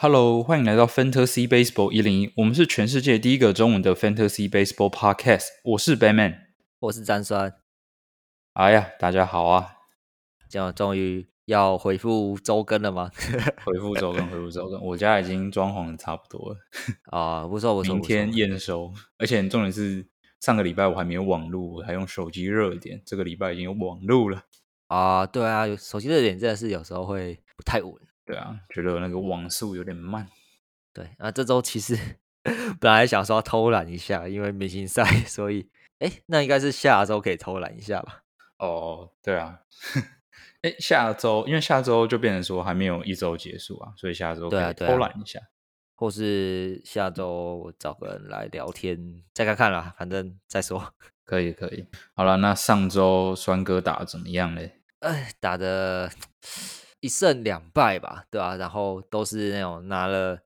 [0.00, 5.46] Hello，欢迎来到 Fantasy Baseball 一零一，我们是全世界第一个中文的 Fantasy Baseball Podcast。
[5.64, 6.36] 我是 Batman，
[6.78, 7.52] 我是詹酸。
[8.52, 9.72] 哎呀，大家好啊！
[10.48, 13.10] 这样终于要回复周更了吗？
[13.66, 14.80] 回复周更，回复周更。
[14.80, 16.56] 我家已经装潢的差不多了
[17.10, 17.92] 啊，不错不错。
[17.92, 20.06] 明天验收，而且重点是
[20.38, 23.02] 上个礼拜我还没有网路，我还用手机热点。
[23.04, 24.44] 这个礼拜已经有网路了
[24.86, 25.26] 啊！
[25.26, 27.92] 对啊，有手机热点真的是有时候会不太稳。
[28.28, 30.28] 对啊，觉得那个网速有点慢。
[30.92, 31.98] 对啊，这周其实
[32.78, 38.24] 本来想说偷懒一下，因为明星赛， 所以哎，那应该是下周可以偷懒一下吧？
[38.58, 39.60] 哦，对啊，
[40.60, 45.40] 哎，下周因为下周就变成说还没有一周结束啊，所以下周可以偷懒一下，
[45.94, 50.92] 或是下周找个人来聊天再看看啦，反正再说。
[51.24, 54.80] 可以可以，好了，那上周酸哥打的怎么样嘞？
[55.00, 56.10] 哎，打的。
[57.00, 58.56] 一胜两败吧，对吧？
[58.56, 60.40] 然后都是那种拿了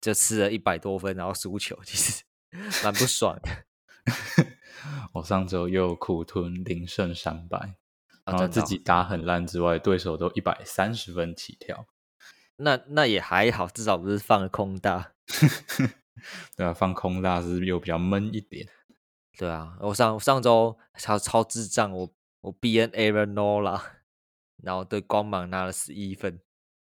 [0.00, 2.22] 就吃了一百多分，然后输球，其实
[2.84, 3.64] 蛮不爽的。
[5.14, 7.76] 我上周又苦吞零胜三败，
[8.24, 11.86] 然后自己打很烂之外，对手都一百三十分起跳。
[12.58, 15.12] 那那也还好，至少不是放空大。
[16.56, 18.68] 对啊，放空大是又比较闷一点。
[19.36, 23.95] 对啊，我上上周超超智障，我我 B N Aaron Nola。
[24.62, 26.40] 然后对光芒拿了十一分，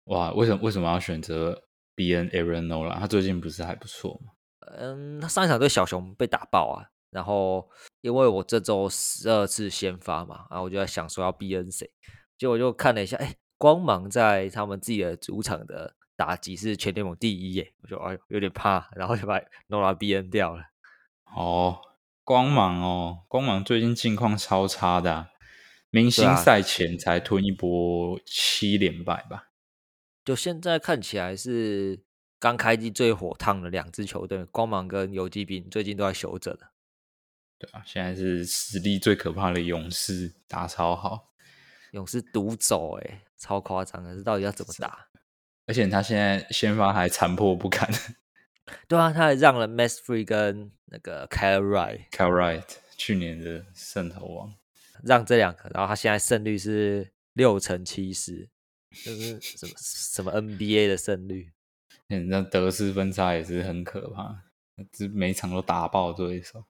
[0.04, 0.32] 哇！
[0.32, 2.98] 为什么为什么要选择 B N Aaron Nola？
[2.98, 4.32] 他最近不是还不错吗？
[4.78, 6.86] 嗯，他上一场对小熊被打爆啊。
[7.10, 7.66] 然后
[8.02, 11.90] 因为我这周十二次先发嘛，然后我就在想说要 B N 谁，
[12.36, 20.62] 结果就看了一下，哎，光芒在他们自己的主场的打击是全联盟第一耶，我就哎有点怕，然后就把 Nola B N 掉了。
[21.34, 21.78] 哦，
[22.22, 25.28] 光芒哦，光芒最近近况超差的。
[25.96, 29.48] 明星赛前才吞一波七连败吧？
[30.22, 32.04] 就现在看起来是
[32.38, 36.68] 刚开机最火烫的两支球队，光芒跟游击兵最近都在休着的。
[37.58, 41.32] 对啊，现在是实力最可怕的勇士打超好，
[41.92, 45.08] 勇士独走哎，超夸张的，是到底要怎么打？
[45.64, 47.88] 而且他现在先发还残破不堪。
[48.86, 52.64] 对啊，他还让了 Mass Free 跟那个 Cal Wright，Cal Wright
[52.98, 54.54] 去年的胜投王。
[55.06, 58.48] 让这两个，然后他现在胜率是六成七十，
[58.90, 61.52] 就是什么什么 NBA 的胜率，
[62.28, 64.42] 那得失分差也是很可怕，
[64.90, 66.64] 这每场都打爆对手。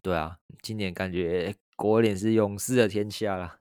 [0.00, 3.60] 对啊，今年感觉国联是勇士的天下了。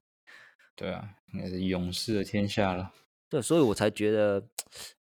[0.76, 2.94] 对啊，应该是勇士的天下了。
[3.30, 4.46] 对，所以我才觉得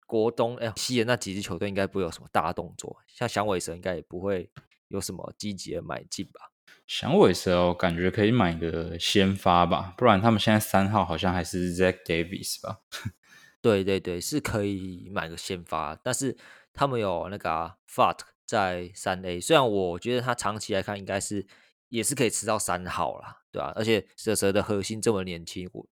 [0.06, 4.48] 国东哎，西野那几支球队应该不会有什么大动作，像响尾蛇应该也不会
[4.88, 6.51] 有什么积极的买进吧。
[6.94, 12.82] 响尾蛇感觉可以买个先发吧，不然他们现在三号好像还是 Zach Davis 吧？
[13.62, 16.36] 对对对，是可以买个先发，但是
[16.74, 21.46] 他们有那个啊 Fat 在三 A，虽然我觉得他长期来看应该是
[21.88, 23.72] 也是可以吃到三号啦，对吧？
[23.74, 25.88] 而且蛇蛇的核心这么年轻，我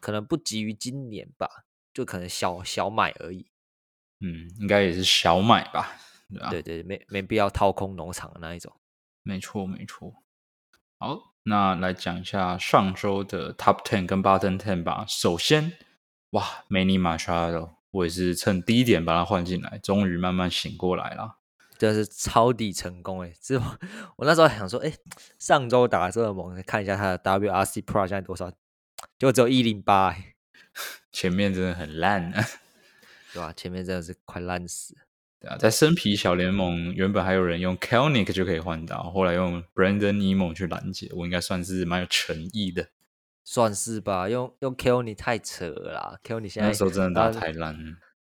[0.00, 1.64] 可能不急于今年吧，
[1.94, 3.46] 就可能小小买而已。
[4.20, 5.96] 嗯，应该也是小买吧？
[6.50, 8.70] 对对，没没必要掏空农场的那一种。
[9.22, 10.22] 没错，没错。
[10.98, 15.04] 好，那来讲一下上周的 Top Ten 跟 Bottom Ten 吧。
[15.06, 15.74] 首先，
[16.30, 21.36] 哇，Many Machado，我也是趁低点把它换进来，终于慢慢醒过来了。
[21.76, 23.30] 真的是抄底成功哎！
[23.38, 23.76] 之后
[24.16, 24.90] 我那时候想说，哎，
[25.38, 28.50] 上周打这么猛，看一下他的 WRC Pro 现在多少，
[29.18, 30.16] 就只有一零八，
[31.12, 32.42] 前面真的很烂啊，
[33.34, 33.52] 对吧？
[33.54, 34.96] 前面真的是快烂死。
[35.38, 42.88] 对啊，在生皮小联盟，原本还有人用 Kelnick 就可以换到，后来用 Brandon Nemo 去拦截，我应该算是蛮有诚意的，
[43.44, 44.30] 算是吧。
[44.30, 47.76] 用用 Kelnick 太扯了，Kelnick 现在那时候真的打太烂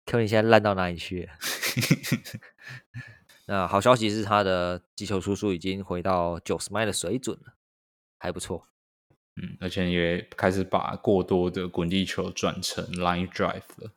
[0.05, 1.29] ，Kelnick 现在烂到哪里去？
[3.47, 7.53] 那好消息是他的击球出数已经回到九十迈的水准了，
[8.17, 8.67] 还不错。
[9.41, 13.91] 嗯，而且也开始把过多的滚地球转成 Line Drive 了。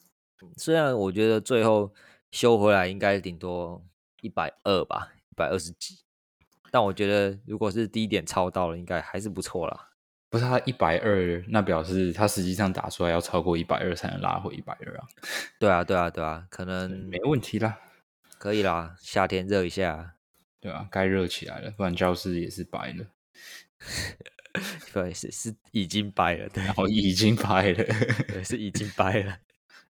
[0.57, 1.93] 虽然我觉得最后。
[2.31, 3.85] 修回来应该顶多
[4.21, 5.99] 一百二吧，一百二十几。
[6.71, 9.89] 但我觉得如果是低点超到了，应该还是不错啦。
[10.31, 15.07] 不是他一百二，那表示他实际上打出来要超过一百二才能拉回一百二啊。
[15.59, 17.79] 对啊，对啊，对啊，可能没问题啦，
[18.37, 18.95] 可以啦。
[19.01, 20.17] 夏天热一下，
[20.61, 23.07] 对啊，该热起来了，不然教室也是白了。
[24.93, 27.85] 不好意思，是已经白了，对，哦，已经白了，
[28.29, 29.39] 对，是已经白了。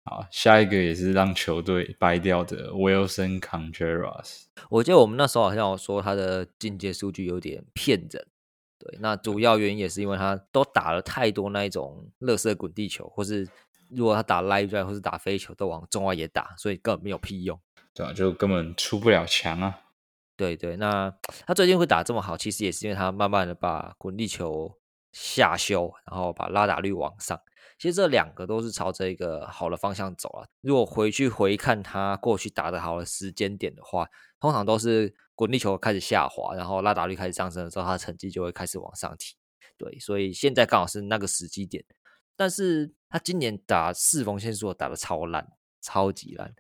[0.06, 4.44] 好，下一个也是让球队掰掉的 Wilson Contreras。
[4.70, 8.28] 我记得我们那时候好像有说他的进阶数据有点骗人，
[8.78, 13.48] 对，那主要原因也是因为他都打了太多那一种乐色滚地球，或是
[13.90, 17.58] 如果他打 live drive 或是打飞球都往中外野打，所以根本没有屁用。
[17.94, 19.80] 对啊，就根本出不了墙啊。
[20.36, 21.14] 对对，那
[21.46, 24.78] 他最近会打这么好，其实也是因为他慢慢的把滚地球
[25.14, 27.40] 下修，然后把拉打率往上。
[27.84, 30.48] 其实这两个都是朝着一个好的方向走了。
[30.62, 34.08] 如果回去回看他过去打的好的时间点的话，
[34.40, 39.36] 通常都是滚地球开始下滑，然后拉打率开始上升的时候，他的成绩就会开始往上提。
[39.78, 41.84] 对，所以现在刚好是那个时机点。
[42.38, 45.46] 但是他今年打四缝线术打的超烂，
[45.82, 46.56] 超级烂。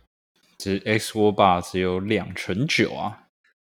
[0.57, 3.22] 只 X 沃霸只有两成九啊。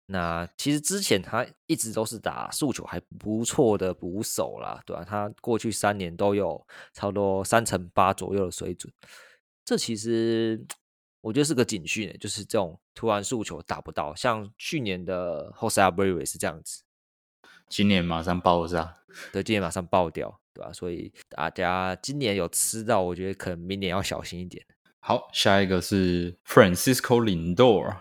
[0.06, 5.04] 那其实之前他一直都是打速球还不错的捕手啦，对吧？
[5.04, 8.92] 他过去三年都有差不多三成八左右的水准。
[9.64, 10.60] 这其实
[11.20, 16.82] 我觉得是个警讯，就是这种突然速球打不到，像去年的 Jose Abreu 是这样子，
[17.68, 18.98] 今年马上爆炸，
[19.32, 20.72] 对，今年马上爆掉，对吧？
[20.72, 24.66] 所以大家今年有吃到，我觉得可能明年要小心一点。
[24.98, 27.96] 好，下一个是 Francisco Lindor，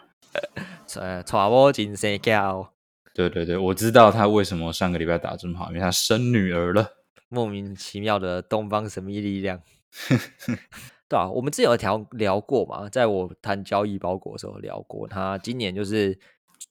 [1.00, 2.74] 呃，传播金生胶。
[3.14, 6.92] 对对对，我知道他为什么上个礼拜打这么好，因为他生女儿了，
[7.30, 9.62] 莫名其妙的东方神秘力量。
[11.10, 16.18] 对啊，我们之前有聊聊过嘛，在我谈交易包裹的时候聊过，他今年就是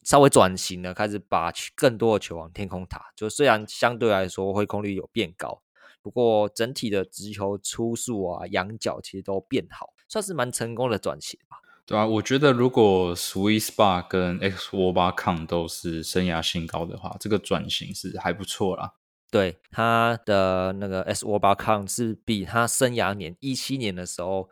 [0.02, 5.60] 稍微转型了，开始把更多的球往天空打，就虽然相对来说挥空率有变高，
[6.00, 9.90] 不过整体的直球出速啊、仰角其实都变好。
[10.08, 11.58] 算是蛮成功的转型吧。
[11.90, 18.94] 对啊，我觉得如果 Sweet Spot 跟 X 沃巴康都是生涯新高的话，这个转型是还不错啦。
[19.28, 24.48] 对，他的那个 S 沃巴康是比他生涯年一七年的时候，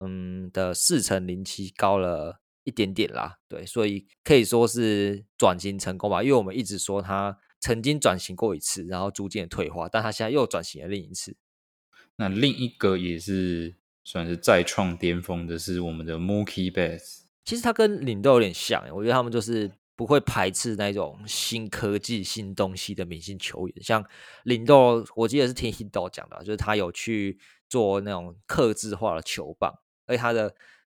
[0.00, 3.36] 嗯的四乘零七高了一点点啦。
[3.48, 6.24] 对，所以可以说是转型成功吧。
[6.24, 11.36] 因为我们一直说他曾经转型过一次，然后逐渐退化，但他现在又转型了另一次。
[12.16, 13.76] 那另一个也是。
[14.10, 23.76] 算是再创巅峰的是我们的 Mookie Betts，其实他跟领豆有点像，我觉得他们就是不会排斥那种新科技、新东西的明星球员。
[23.80, 24.04] 像
[24.42, 29.72] 领豆，我记得是听 Hido 讲的，就是他有去做那种刻制化的球棒，
[30.08, 30.56] 而且他的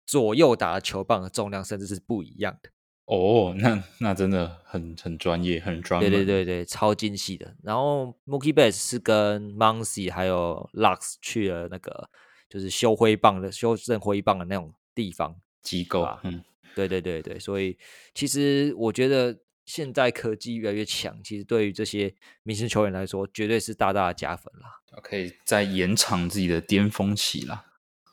[0.06, 2.70] 左右打的球棒的重量甚至是不一样的。
[3.06, 6.08] 哦，那那真的很很专业，很专业。
[6.08, 7.56] 对对对对，超精细的。
[7.64, 12.08] 然后 Mookie Betts 是跟 Muncy 还有 Lux 去了那个。
[12.50, 16.42] 就是修挥棒的、修正挥棒的那种地方机构啊，嗯，
[16.74, 17.78] 对对对对，所以
[18.12, 22.12] 其实我觉得现在科技越来越强，其实对于这些
[22.42, 24.80] 明星球员来说，绝对是大大的加分啦。
[25.00, 27.66] 可以再延长自己的巅峰期啦。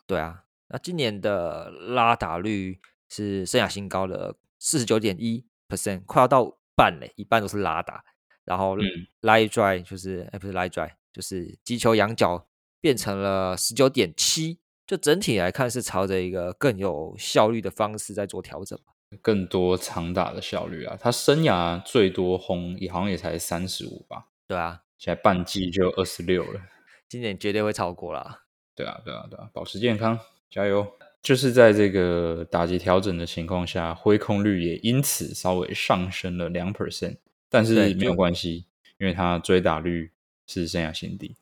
[0.05, 2.79] 对啊，那今年的拉打率
[3.09, 8.05] 是生涯新高的四十九点一 percent，快要到半嘞，一半都是拉打，
[8.45, 8.77] 然后
[9.21, 12.47] line drive 就是哎不是 line drive，就是击球仰角。
[12.79, 18.77] 变成了十九点七，就整体来看是朝着一个更有效率的方式在做调整
[19.21, 24.27] 更多长打的效率啊，他生涯最多轰也好像也才三十五吧？
[24.47, 26.61] 对啊，现在半季就二十六了，
[27.07, 28.43] 今年绝对会超过啦。
[28.75, 30.19] 对啊，对啊，对啊，保持健康，
[30.49, 30.85] 加油！
[31.21, 37.17] 就是在这个打击调整的情况下，挥空率也因此稍微上升了两 percent，
[37.49, 38.65] 但是没有关系，
[38.99, 40.11] 因为他追打率
[40.45, 41.35] 是生涯新低。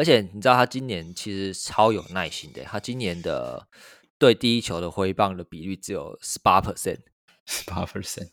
[0.00, 3.68] 而且你知道他今年其实超有耐心的，他今年的
[4.16, 7.00] 对第一球的挥棒的比率只有十八 percent，
[7.44, 8.30] 十八 percent，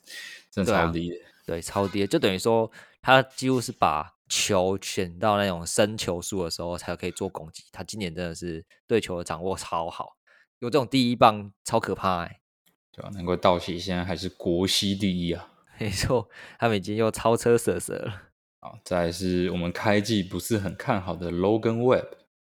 [0.50, 2.72] 真的超低的，对，超低，就等于说
[3.02, 7.66] 他几乎是把球选到那种深球数的时候才可以做攻击。
[7.74, 10.16] 他今年真的是对球的掌握超好，
[10.60, 12.40] 有这种第一棒超可怕哎，
[12.94, 13.10] 对吧？
[13.14, 18.27] 难怪道奇现在还是国西第一啊， 没错，他们已经又超车蛇蛇了。
[18.84, 22.10] 再是我们开季不是很看好的 Logan Webb，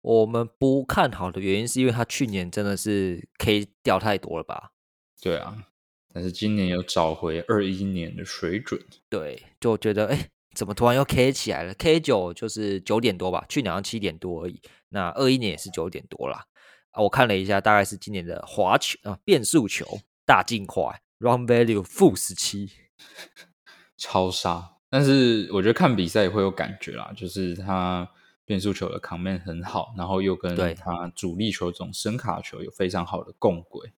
[0.00, 4.72] 我们不看好的原因是因为他去年真的是 K 掉太多了吧？
[5.20, 5.66] 对啊，
[6.12, 16.46] 但是今年有找回二一年的水准，对，就觉得哎，怎么突然又 K 起来了？K 九就是九点多吧，去年好像七点多而已，那二一年也是九点多啦。
[16.92, 19.84] 啊，我看了一下，大概是今年的滑球啊变速球
[20.24, 22.70] 大进化，Run Value 负十七，
[23.98, 24.77] 超杀。
[24.90, 28.08] 但是我觉得看比赛也会有感觉啦，就是他
[28.44, 33.92] 变速球的 command 很好，然后又跟他主力球种声卡球有非常好的共轨。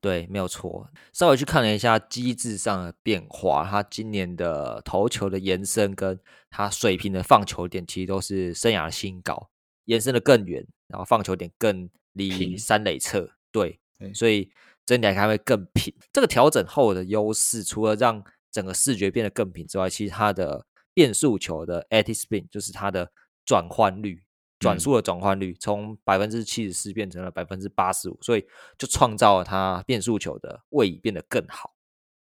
[0.00, 0.88] 对，没有错。
[1.12, 6.16] 稍微去看了一下机制上的变化，他今年的投球的延伸跟
[6.50, 9.50] 他水平的放球点其实都是生涯新高，
[9.86, 13.28] 延伸的更远，然后放球点更离三垒侧。
[13.50, 13.80] 对，
[14.14, 14.48] 所以
[14.86, 15.92] 整体来看会更平。
[16.12, 23.10] 这个调整后的优势，除了让整个视觉变得更平之外，其实它的变速球的 a t i spin 就是它的
[23.44, 24.22] 转换率
[24.58, 28.44] 转速的转换率从百分之七十四变成了百分之八十五，所以
[28.76, 31.74] 就创造了它变速球的位移变得更好。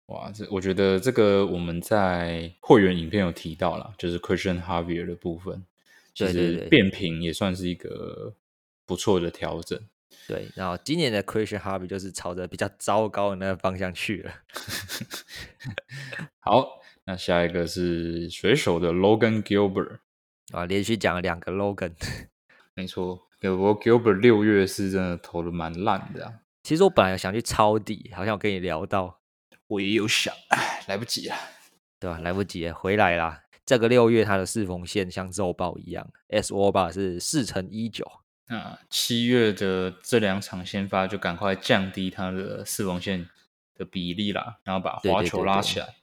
[0.07, 5.63] 哇，这我觉得这个我们在会员影片有提到了，就是 Christian Javier 的部分，
[6.13, 8.35] 其实变频也算是一个
[8.85, 9.79] 不错的调整。
[10.27, 14.31] 对，然后今年的 Christian Harvey 就是朝着比较糟糕的那个方向去了。
[16.39, 19.99] 好，那下一个是水手的 Logan Gilbert
[20.51, 21.93] 啊，连续讲了两个 Logan，
[22.73, 26.33] 没错，不过 Gilbert 六月是真的投的蛮烂的啊。
[26.63, 29.19] 其实我本来想去抄底，好像我跟你聊到。
[29.67, 31.35] 我也有想，哎，来不及了，
[31.99, 32.19] 对吧？
[32.19, 33.43] 来不及，回来啦。
[33.65, 38.05] 这个六月它的四缝线像肉包一样，S O 吧是四乘一九。
[38.47, 43.29] 那七月的这两场先发就赶快降低他的四缝线
[43.75, 45.95] 的比例啦，然后把滑球拉起来。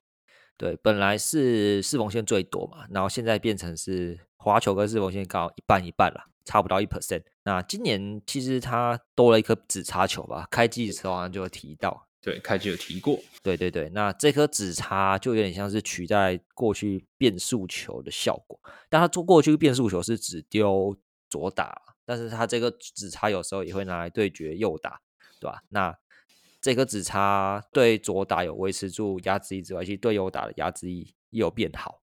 [0.57, 7.23] 对，本来是四缝线最多嘛，然后现在变成是滑球跟四缝线刚好一半一半了，差不到一 percent。
[7.45, 12.07] 那今年其实他多了一颗紫叉球吧，开机的时候好像就有提到。
[12.23, 13.19] 对，开机有提过。
[13.43, 20.95] 对对对，那这颗紫叉就有点像是取代过去变速球的效果，但它做过去变速球是只丢
[21.31, 25.01] 左打，但是他这个指叉有时候也会拿来对决右打，
[25.39, 25.63] 对吧？
[25.69, 25.97] 那
[26.61, 32.03] 这个指叉对左打有维持住压制力之外，其实对右打的压制力也有变好。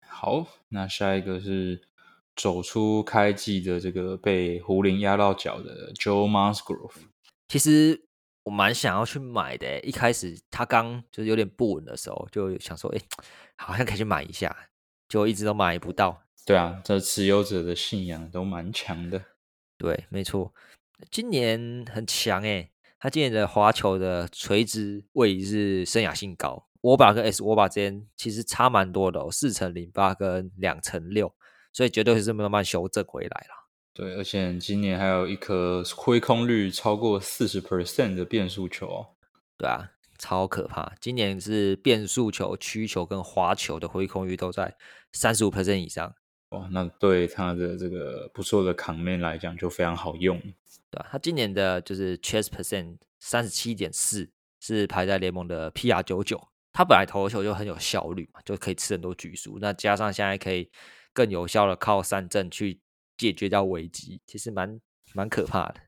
[0.00, 1.88] 好，那下一个是
[2.34, 6.90] 走出开季的这个被胡林压到脚的 Joe Musgrove，
[7.46, 8.02] 其实。
[8.46, 13.00] 我蛮想要去买的，一开始他刚就是有点不稳的时候，就想说，哎，
[13.56, 14.56] 好像可以去买一下，
[15.08, 16.25] 就一直都买不到。
[16.46, 19.20] 对啊，这持有者的信仰都蛮强的。
[19.76, 20.54] 对，没错，
[21.10, 26.68] 今年很强哎，他今年的滑球的垂直位移是生涯性高。
[26.80, 31.34] 我把跟 S 我把之间其实差蛮多的哦，四乘零八跟两乘六，
[31.72, 33.66] 所以绝对是慢慢修正回来了。
[33.92, 39.06] 对，而且今年还有一颗挥空率超过四十 percent 的变速球哦。
[39.58, 40.94] 对啊，超可怕！
[41.00, 44.76] 今年是变速球、曲球跟滑球的挥空率都在
[45.12, 46.14] 三十五 percent 以上。
[46.50, 50.40] 哇，那对他的这个不错的扛面来讲就非常好用。
[50.90, 56.48] 对啊，他今年的就是 chess percent 三十七点四，是排在联盟的 PR 九九。
[56.72, 59.58] 他本来投球就很有效率嘛，就可以吃很多局数。
[59.60, 60.70] 那加上现在可以
[61.12, 62.80] 更有效的靠三振去。
[63.18, 64.78] 解决掉危机，其实蛮
[65.14, 65.80] 蛮可怕的，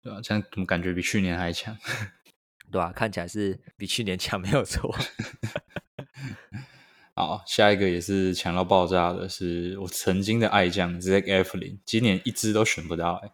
[0.00, 1.76] 对啊，这样怎么感觉比去年还强？
[2.70, 2.92] 对吧？
[2.94, 4.94] 看起来是比去年强，没有错。
[7.18, 13.30] 好，下一个也是强到爆炸的，是我曾经的爱将 Zack Eflin，今年一支都选不到，哎，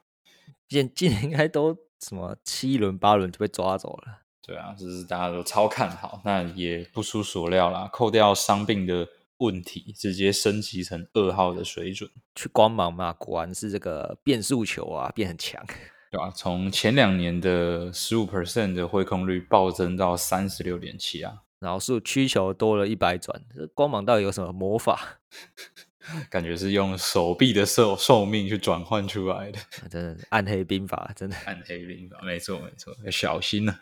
[0.69, 4.23] 今今年应该都什么七轮八轮就被抓走了。
[4.43, 9.07] 对啊，就是大家都超看好，那也不出所料啦，扣掉伤病的。
[9.39, 13.13] 问题直接升级成二号的水准，去光芒嘛？
[13.15, 15.63] 果然是这个变速球啊，变很强，
[16.09, 16.31] 对啊？
[16.31, 23.43] 从前两年的十五 percent 的挥空率暴增到三十六点七啊，然后是曲球多了一百转。
[23.55, 25.21] 这光芒到底有什么魔法？
[26.29, 29.59] 感觉是用手臂的寿寿命去转换出来的，
[29.89, 33.81] 真的暗黑兵法，真的暗黑兵法，没错没错，要小心了。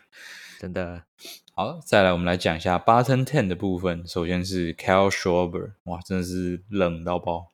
[0.57, 1.03] 真的
[1.53, 4.07] 好，再来我们来讲一下 button ten 的部分。
[4.07, 7.51] 首先是 Cal Schwarber，哇，真的是冷到爆，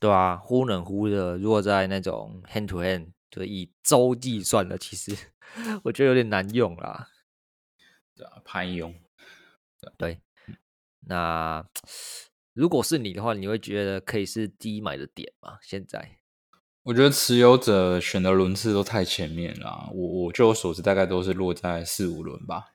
[0.00, 1.36] 对啊，忽冷忽热。
[1.36, 5.16] 如果在那种 hand to hand，就以周计算的，其实
[5.84, 7.10] 我觉得有点难用啦。
[8.16, 8.92] 对啊，攀用。
[9.96, 10.20] 对，
[11.06, 11.64] 那
[12.52, 15.58] 如果是你的话，你会觉得可以是低买的点吗？
[15.62, 16.18] 现在？
[16.82, 22.74] 我觉得持有者选的轮次都太前面了，我我据我所知，大概都是落在四五轮吧。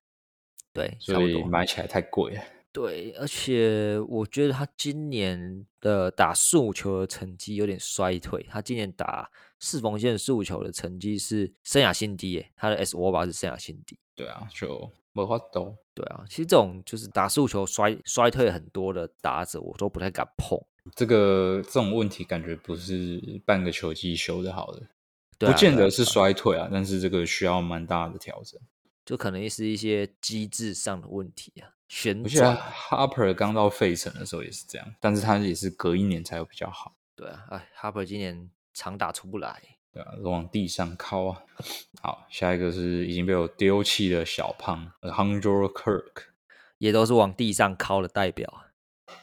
[0.71, 2.41] 对，所以买起来太贵了。
[2.71, 8.45] 对，而且我觉得他今年的打速球的成绩有点衰退。
[8.49, 13.97] 他今年打四缝线速球的成绩是生涯新低，耶，他的 S 握把是生涯新低。
[14.13, 15.75] 对啊，就没法懂。
[15.93, 20.59] 对啊，其实这种就是打速球衰衰退很多的打者，我都不太敢碰。
[20.93, 24.81] 这个这种问题感觉不是半个球季修的好的，
[25.39, 28.59] 不见得是衰退啊，但是这个需要蛮大的调整，
[29.05, 31.71] 就可能是一些机制上的问题啊。
[31.87, 36.93] 旋转，Harper 刚到费城的时候也是这样，但是他也是隔一年才会比较好。
[37.15, 39.61] 对啊，哎，Harper 今年长打出不来，
[39.95, 41.41] 对啊，往地上靠啊。
[42.03, 46.25] 好，下一个是已经被我丢弃的小胖 h u n g e r Kirk，
[46.79, 48.65] 也都是往地上靠的代表。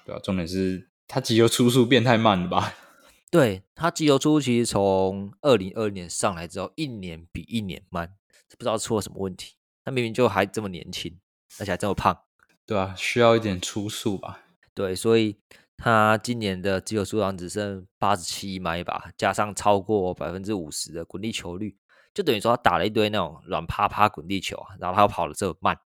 [0.07, 0.89] 对啊，重点是。
[1.07, 2.73] 他机油出速变太慢了吧？
[3.31, 8.15] 对他机油出其实从二零二年上来之后，一年比一年慢，
[8.57, 9.57] 不知道出了什么问题。
[9.85, 11.19] 他明明就还这么年轻，
[11.61, 12.19] 而且还这么胖，
[12.65, 14.41] 对啊，需要一点出速吧？
[14.73, 15.37] 对，所以
[15.85, 21.77] 他今年的自由出场只剩八十七迈吧，加上超过百分之五十的滚地球率，
[22.15, 25.77] 就等于说他打了一堆那种软趴趴滚地球，然后他又跑的这么慢。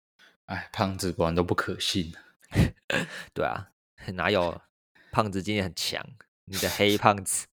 [0.45, 2.13] 哎，胖子果然都不可信。
[3.33, 3.71] 对啊，
[4.13, 4.61] 哪有
[5.11, 6.07] 胖子今天很强？
[6.45, 7.47] 你的黑 胖子，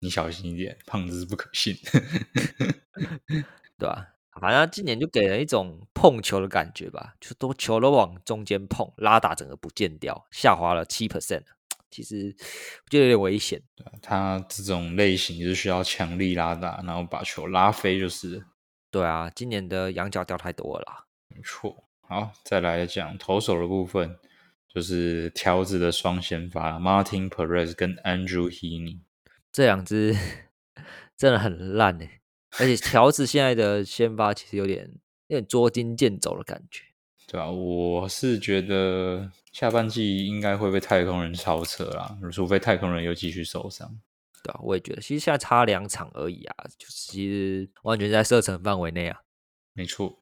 [0.00, 1.78] 你小心一点，胖子是不可信。
[3.78, 4.09] 对吧？
[4.38, 11.42] 反正今年就给人一种碰球的感觉吧，就都球都往中间碰，拉打整个不见掉，下滑了七 percent，
[11.90, 13.60] 其实我觉得有点危险。
[13.74, 18.44] 对啊，他这种类型就是需要强力拉打，然后把球拉飞就是。
[18.90, 21.06] 对啊，今年的羊角掉太多了。
[21.28, 21.84] 没错。
[22.02, 24.16] 好，再来讲投手的部分，
[24.68, 29.00] 就是条子的双先发，Martin Perez 跟 Andrew Heaney，
[29.52, 30.16] 这两只
[31.16, 32.19] 真的很烂哎。
[32.58, 34.90] 而且条子现在的先发其实有点
[35.28, 36.82] 有点捉襟见肘的感觉，
[37.28, 43.88] 对啊，我是觉得下半季应该会被太空人超车啦，除非太空人又继续受伤。
[44.42, 49.20] 对啊，我也觉得，其实现在差两场而已啊，就是其实完全在射程范围内啊。
[49.74, 50.20] 没错，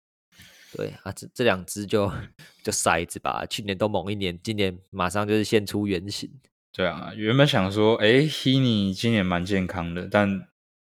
[0.76, 2.12] 对啊，这这两只就
[2.62, 6.30] 就骰子吧，去年都猛一年，今年马上就是现出原形。
[6.72, 10.46] 对啊，原本想说，哎，Hini 今年蛮健康的，但。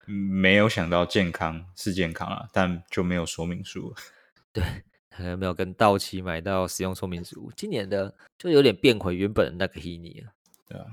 [0.08, 3.94] 没有想到健康是健康啊，但就没有说明书。
[4.52, 4.64] 对，
[5.10, 7.52] 可能没有跟道奇买到使用说明书。
[7.54, 10.32] 今年的就有点变回原本的那个 Hini 了。
[10.66, 10.86] 对啊，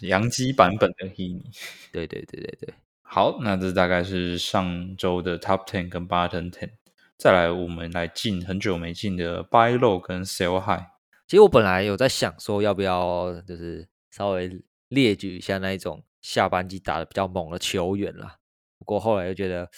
[0.00, 1.44] 阳基版本的 Hini。
[1.92, 2.74] 对对对对对。
[3.02, 6.70] 好，那这大概是上周的 Top Ten 跟 Bottom Ten。
[7.16, 10.86] 再来，我们来进很久没进的 Buy Low 跟 Sell High。
[11.26, 18.36] 其实我本来有在想说，要不要就是稍微列举一下那一种下半季打的比较猛的球员啦。
[18.86, 19.68] 不过后来又觉得，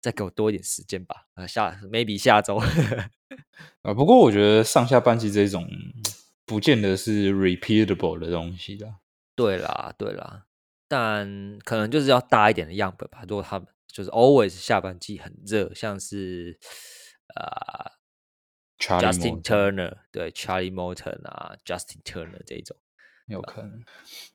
[0.00, 1.28] 再给我多一点时间吧。
[1.34, 3.94] 呃，下 maybe 下周啊。
[3.94, 5.70] 不过我觉得上下班季这种
[6.44, 8.96] 不见得是 repeatable 的东西啦。
[9.36, 10.46] 对啦，对啦，
[10.88, 13.22] 但可能就是要大一点的样本吧。
[13.28, 16.58] 如果他们就是 always 下半季很热，像是
[17.36, 17.92] 呃
[18.78, 22.76] Justin Turner 对 Charlie Morton 啊，Justin Turner 这种。
[23.30, 23.82] 有可能。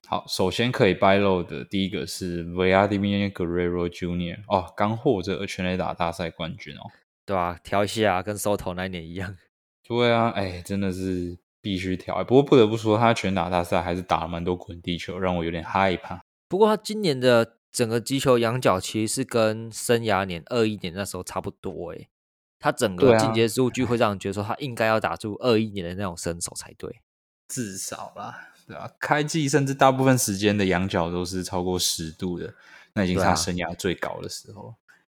[0.06, 4.38] 好，首先可以 buy low 的第一个是 Vladimir Guerrero Jr.
[4.48, 6.90] 哦，刚获这个全垒打大赛冠军哦，
[7.24, 7.58] 对啊？
[7.62, 9.36] 调一下，跟 Soto 那年一样。
[9.86, 12.22] 对啊，哎，真的是必须调。
[12.24, 16.22] 不过不得不说，他全打大赛还是打了蛮多滚地球，让我有点害怕。
[16.48, 22.08] 不过他今年的整个击球仰角其实是跟生涯年二一年那时候差不多哎，
[22.58, 27.00] 他整个进阶数据会让人觉得说他应该要打出二一年的那种身手才对，
[27.48, 28.52] 至少啦。
[28.66, 32.52] 对啊，开季甚至大部分时间的仰角都是超过十度的，
[32.94, 34.74] 那已经是他生涯最高的时候。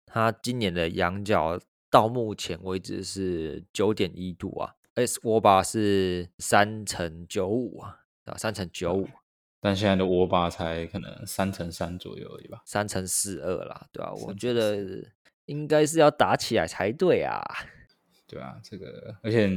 [0.04, 9.08] 他今年的仰角到目前为止是九点一度啊，S 沃巴是三乘九五啊，啊三乘九五，
[9.60, 14.12] 但现在的沃巴才可能三乘三左右而已吧，三乘四二啦，对吧？
[14.12, 15.04] 我觉得
[15.44, 17.40] 应该是要打起来才对啊。
[18.26, 19.48] 对啊，这个而且。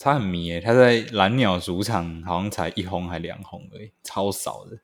[0.00, 4.78] 他很迷诶，他在蓝鸟主场好像才一轰还两轰而已，超少的。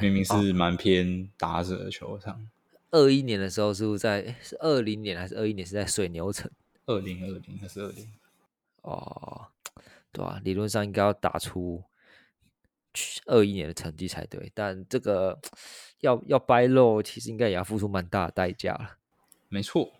[0.00, 2.48] 明明是蛮偏打者的球场。
[2.90, 4.34] 二一年的时候是不是在？
[4.42, 5.66] 是二零年还是二一年？
[5.66, 6.50] 是在水牛城？
[6.86, 8.08] 二零二零还是二零？
[8.82, 9.48] 哦，
[10.10, 11.84] 对啊，理论上应该要打出
[13.26, 15.38] 二一年的成绩才对，但这个
[16.00, 18.98] 要要掰肉，其实应该也要付出蛮大的代价了。
[19.48, 19.92] 没错。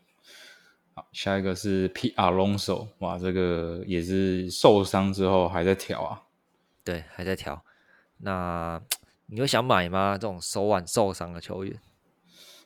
[0.95, 2.11] 好，下一个是 P.
[2.17, 6.21] Alonso，哇，这个也是受伤之后还在调啊。
[6.85, 7.65] 对，还在调。
[8.19, 8.79] 那
[9.27, 10.19] 你会想买吗？
[10.21, 11.81] 这种手腕受伤的球员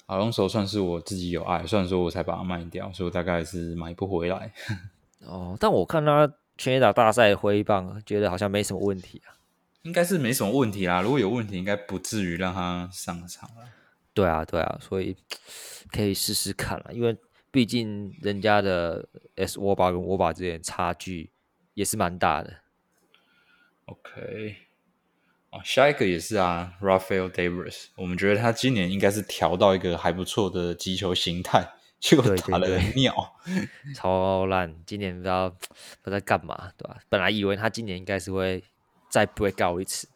[0.09, 4.53] ，Alonso 算是我自己有爱，虽然说我才把它卖掉，所以我大概是买不回来。
[5.25, 9.39] 哦，但我看他全垒打大赛挥棒，觉得好像没什么问题啊。
[9.83, 13.63] 应该是没什么问题啦，如果有问题，应该不至于让他上场了。
[14.13, 15.17] 对啊，对啊，所以
[15.93, 17.17] 可以试试看了，因为。
[17.51, 21.31] 毕竟人家的 S 沃巴跟沃巴之间差距
[21.75, 22.59] 也是蛮大的。
[23.87, 24.57] OK，
[25.51, 31.67] 哦，下一个也是啊，Rafael Davis，我们觉得他今年应该是调到一个还不错的击球形态，
[32.01, 33.37] 结果打了鸟，
[33.95, 34.75] 超烂。
[34.85, 35.49] 今年不知道
[36.03, 36.99] 不知道干嘛，对吧？
[37.09, 38.65] 本来以为他今年应该是会
[39.09, 40.09] 再 break out 一次，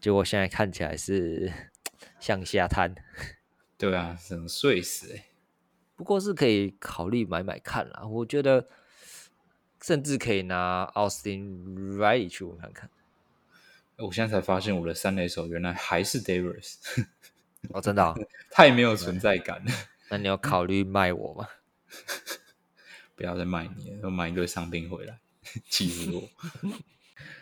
[0.00, 1.52] 结果现在看起来是
[2.20, 2.94] 向下探。
[3.76, 5.24] 对啊，很碎死哎。
[5.98, 8.68] 不过是可以考虑买买看啦，我觉得
[9.82, 12.88] 甚至可以拿 Austin Riley 去看看。
[13.96, 16.76] 我现在才发现我的三垒手原来还是 Davis，
[17.74, 18.14] 哦，真的
[18.48, 19.72] 太没有存在感了。
[20.08, 21.48] 那你要考虑卖我吗？
[23.16, 25.18] 不要再卖你了，我买一堆伤兵回来，
[25.68, 26.22] 气死我！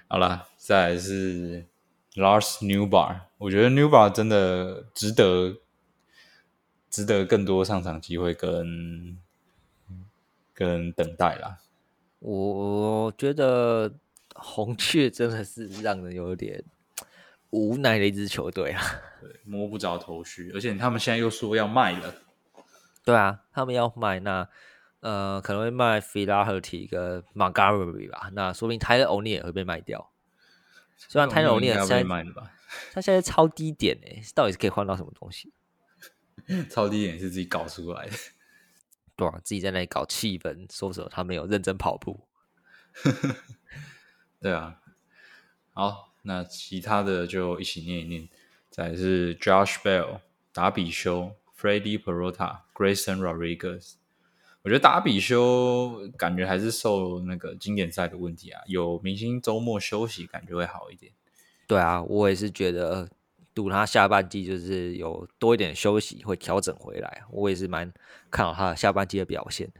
[0.08, 1.66] 好了，再来是
[2.14, 5.58] Lars Newbar，我觉得 Newbar 真的值得，
[6.90, 9.18] 值得更多上场机会跟
[10.54, 11.58] 跟等待啦。
[12.18, 13.92] 我觉得
[14.34, 16.64] 红雀真的是让人有点
[17.50, 18.82] 无奈的一支球队啊。
[19.20, 22.14] 对，摸不着头绪，而且他们现在又说要卖了。
[23.04, 24.48] 对啊，他们要卖那
[25.00, 30.10] 呃可能会卖 f i l a h e r t y 跟 Montgomery 吧，那说明 Tyler O'Neill 也会被卖掉。
[30.96, 32.50] 虽然 Tyler O'Neill 现在卖了吧，
[32.92, 35.52] 他现在超低点诶，到底是可以换到什么东西？
[36.70, 38.12] 超低点是自己搞出来的。
[39.16, 42.26] 对啊，自己在那里搞气氛，说什么他没有认真跑步。
[44.40, 44.80] 对啊，
[45.72, 48.28] 好，那其他的就一起念一念。
[48.68, 50.20] 再是 Josh Bell、
[50.52, 53.94] 达比修、Freddie Perota、Grayson Rodriguez。
[54.62, 61.12] 我觉得达比修感觉还是受那个经典赛的问题啊，有明星周末休息，感觉会好一点。
[61.66, 63.08] 对啊，我也是觉得。
[63.56, 67.22] 赌他下半季就是有多一点休息，会调整回来。
[67.30, 67.90] 我也是蛮
[68.30, 69.72] 看好他下半季的表现。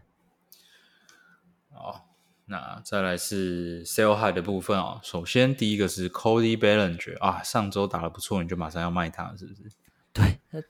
[1.71, 2.09] 好，
[2.47, 4.99] 那再来是 sell high 的部分哦。
[5.03, 9.71] 首先第一个是 Cody Bellinger 啊，上周打的不错，你就马上要卖他，是不是？
[10.15, 10.63] 对，他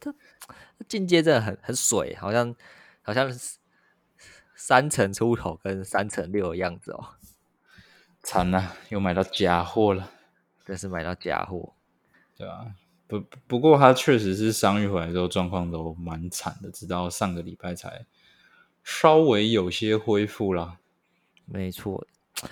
[0.88, 2.53] 进阶真的很很水，好像
[3.03, 3.31] 好像
[4.57, 7.14] 三层出头跟三层六的样子哦。
[8.25, 10.11] 惨了，又买到假货了，
[10.64, 11.75] 真是买到假货，
[12.37, 12.75] 对啊。
[13.09, 18.05] 不不过他确实是伤愈回来之后状况都蛮惨的，直到上个礼拜才
[18.83, 20.79] 稍微有些恢复啦。
[21.45, 22.07] 没错，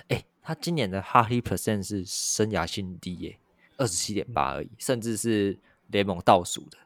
[0.07, 3.37] 哎，他今年的 Hardy percent 是生涯新低耶，
[3.77, 6.77] 二十七点八而已，甚至是联盟倒数的。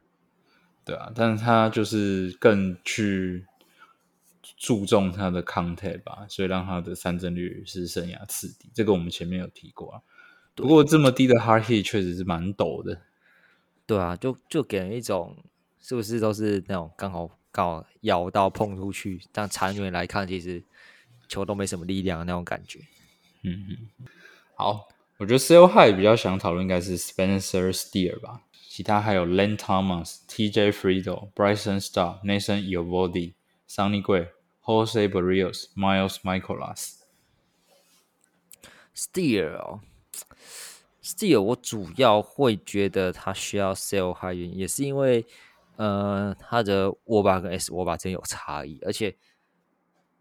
[0.83, 3.45] 对啊，但是他就是更去
[4.57, 8.67] 注重他的 contact 吧，所以让他的三振率是生涯次低。
[8.73, 10.01] 这个我们前面有提过啊。
[10.55, 12.99] 不过这么低的 Hardy 确实是蛮陡的。
[13.89, 15.35] 对啊，就就给人一种
[15.81, 20.63] 是不是都是那种刚好刚好咬到碰出去，但长远来看，其实
[21.27, 22.81] 球都没什么力量的那种感觉。
[23.41, 24.07] 嗯嗯，
[24.53, 33.19] 好，我觉得 Sell High 比较想讨论应该是 Spencer Steer 吧，其他还有 Len Thomas、TJ Friedel、Bryson Star、Nathan y o v o d
[33.23, 33.33] i
[33.67, 34.27] Sunny Gray、
[34.61, 36.99] Jose Barrios、Miles Michaelas。
[38.95, 39.81] Steer 哦。
[41.01, 45.25] Still，我主要会觉得他需要 sell high 原因，也是因为，
[45.77, 49.15] 呃，他的握把跟 S 握把真有差异，而且，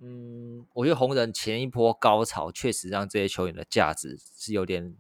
[0.01, 4.95] 嗯，我觉得红人前一波高潮确实让这些球员的价值是有点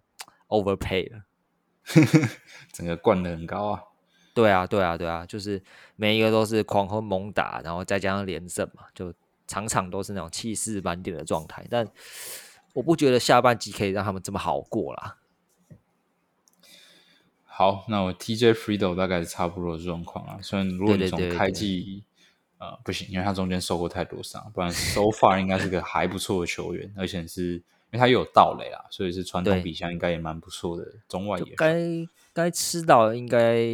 [0.48, 1.22] overpay 了，
[2.72, 3.82] 整个灌的很高啊。
[4.34, 5.62] 对啊，对啊，对啊，就是
[5.94, 9.14] 每一个都是狂轰猛打，然后再加上连胜嘛，就
[9.46, 11.64] 场场都是那种气势满点的状态。
[11.70, 11.88] 但
[12.72, 15.16] 我不觉得下半季可以让他们这么好过啦。
[17.58, 20.38] 好，那我 TJ Friedel 大概是差不多的状况啊。
[20.40, 22.04] 虽然如果你从开季，
[22.58, 27.62] 呃，不行，因为他中间受过太多伤，不然 So far 应该是个还不错的球员，而且是因
[27.94, 31.54] 为他又有盗垒啊，所以是传统比赛应该也蛮不错的中外野。
[31.56, 31.76] 该
[32.32, 33.66] 该吃到应该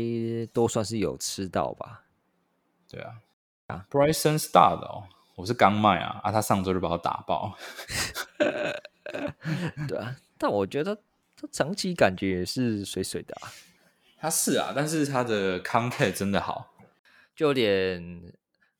[0.50, 2.04] 都算是有吃到吧？
[2.88, 3.20] 对啊，
[3.66, 5.04] 啊，Bryson Star 的哦，
[5.36, 7.54] 我是刚卖啊，啊，他上周就把我打爆。
[9.86, 10.96] 对啊，但我觉得
[11.36, 13.52] 他长期感觉也是水水的啊。
[14.24, 16.74] 他是啊，但是他的 content 真的好，
[17.36, 18.32] 就有点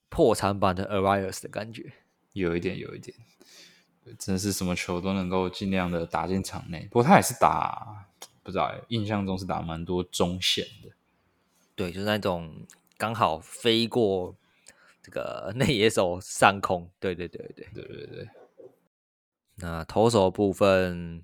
[0.08, 1.92] 破产版的 Arias 的感觉，
[2.32, 3.14] 有一点，有一点，
[4.18, 6.88] 真的是什么球都能够尽量的打进场内。
[6.90, 8.06] 不过他也是打，
[8.42, 10.88] 不知道，印象中是打蛮多中线的。
[11.74, 14.34] 对，就是那种刚好飞过
[15.02, 16.90] 这个内野手上空。
[16.98, 18.28] 对，对，对，对，对，对，对。
[19.56, 21.22] 那投手部分，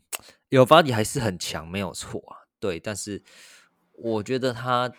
[0.51, 2.45] 有发力还是很强，没有错啊。
[2.59, 3.23] 对，但是。
[4.03, 4.91] 我觉得他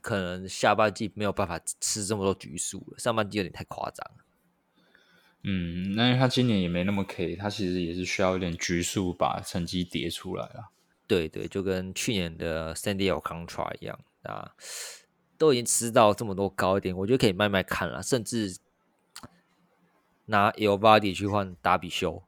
[0.00, 4.24] 可能下半季没有办法吃这么多局数了，上半季有点太夸张了。
[5.42, 10.70] 嗯，那因为他今年也没那么 K，他其实也是需要一点局数把成绩叠出来了。
[11.06, 14.54] 对对，就跟去年的 Sandy o Contra 一样啊，
[15.36, 18.56] 都已经吃到这么多高一点，我觉得可以慢慢看了，甚至
[20.24, 22.22] 拿 El Body 去换达比修，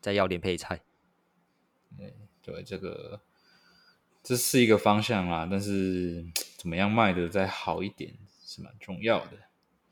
[0.00, 0.80] 再要点配菜。
[1.98, 3.20] 对对，这个。
[4.30, 6.24] 这是一个方向啦，但是
[6.56, 8.14] 怎么样卖的再好一点
[8.44, 9.32] 是蛮重要的。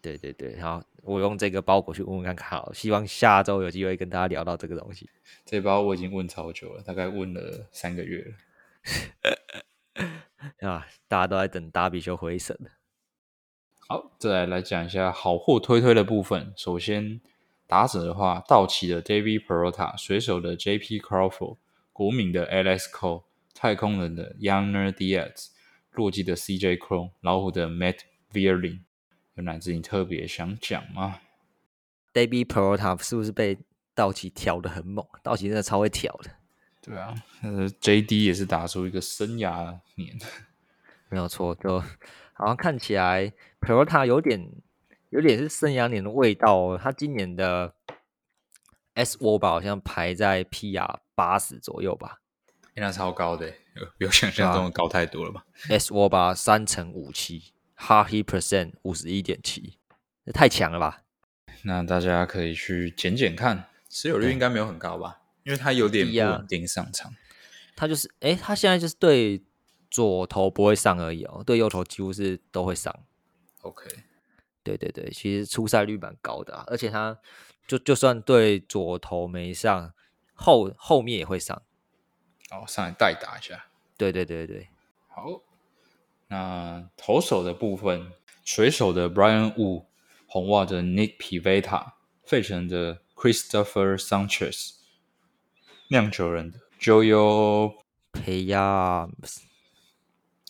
[0.01, 5.11] 对对对，好，我用这个包裹去问问看看，好，希望下周有机会跟大家聊到这个东西。
[5.45, 10.07] 这包我已经问超久了，大概问了三个月了。
[10.71, 12.57] 啊，大家都在等达比修回神。
[13.89, 16.53] 好，再来来讲一下好货推推的部分。
[16.57, 17.21] 首先
[17.67, 21.01] 打者的话，道奇的 David Perota，水手的 J.P.
[21.01, 21.57] Crawford，
[21.93, 23.25] 国民的 Alex Cole。
[23.61, 25.49] 太空人的 Younger Diaz，
[25.91, 27.99] 洛基的 CJ Cron，老虎的 Matt
[28.33, 28.83] Vierling，
[29.35, 31.19] 有哪支你特别想讲吗
[32.13, 33.59] David Peralta 是不是被
[33.97, 35.05] 道奇调的很猛？
[35.25, 36.31] 道奇真的超会调的。
[36.81, 40.17] 对啊，呃，JD 也是打出一个生涯年，
[41.11, 41.81] 没有错，就
[42.35, 44.49] 好像看起来 Peralta 有点
[45.11, 46.81] 有点是生涯年的味道哦。
[46.81, 47.75] 他今年的
[48.95, 52.21] S W 吧，好像排在 PR 八十左右吧，
[52.79, 59.79] 那超高的，有比我想象中的高太多了吧？S W 吧三乘五七，Hardy percent 五十一点七，
[60.25, 61.03] 这太强了吧？
[61.63, 65.21] 那大家可以去捡捡看，持有率应该没有很高吧？
[65.45, 67.13] 因为他有点不稳定上场，
[67.75, 69.43] 他就是，哎，他现在就是对
[69.91, 72.95] 左头不会上而已哦，对右头几乎是都会上。
[73.63, 73.89] OK，
[74.63, 77.19] 对对对，其实出赛率蛮高的，啊而且他
[77.67, 79.93] 就就算对左头没上，
[80.35, 81.63] 后后面也会上。
[82.51, 83.67] 哦，上来代打一下。
[83.97, 84.69] 对对对对，
[85.09, 85.41] 好，
[86.29, 88.13] 那投手的部分，
[88.45, 89.87] 水手的 Brian Wu，
[90.27, 91.93] 红袜的 Nick Pivetta，
[92.25, 94.75] 费城的 Christopher Sanchez。
[95.91, 97.77] 酿酒人的 Joel
[98.13, 99.39] Payams，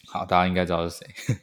[0.06, 1.38] 好，大家应该知道是谁。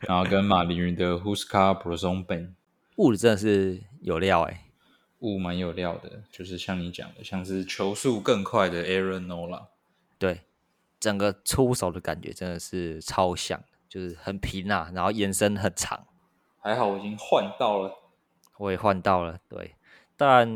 [0.00, 2.54] 然后跟马林鱼的 Huska b r o s o n Ben，
[2.96, 4.64] 雾真的是有料哎，
[5.22, 9.68] 雾蛮有料的，就是像你讲的，像是球速更快的 Aaron Nola，
[10.18, 10.42] 对，
[11.00, 16.06] 整个出手的感觉真的是超像，就是很平啊，然后延伸很长。
[16.60, 17.92] 还好我已经换到了，
[18.58, 19.74] 我也换到了，对。
[20.16, 20.46] 但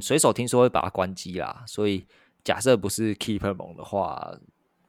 [0.00, 2.06] 水手听说会把它关机啦，所以
[2.44, 4.38] 假设不是 keeper 猛的话，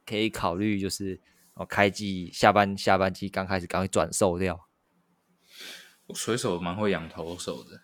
[0.06, 1.20] 可以考虑就是
[1.54, 4.68] 哦开季下班下班季刚开始赶快转售掉。
[6.14, 7.80] 水手蛮会养投手的，